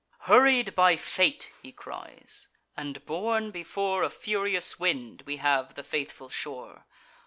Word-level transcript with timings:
"Hurried 0.21 0.73
by 0.73 0.95
fate," 0.95 1.53
he 1.61 1.71
cries, 1.71 2.47
"and 2.75 3.05
borne 3.05 3.51
before 3.51 4.01
A 4.01 4.09
furious 4.09 4.79
wind, 4.79 5.21
we 5.27 5.37
have 5.37 5.75
the 5.75 5.83
faithful 5.83 6.27
shore. 6.27 6.87